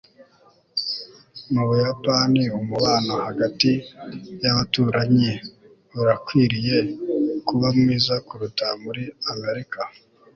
[1.53, 3.71] mu buyapani, umubano hagati
[4.41, 5.31] y'abaturanyi
[5.99, 6.77] urakwiriye
[7.47, 9.03] kuba mwiza kuruta muri
[9.33, 9.81] amerika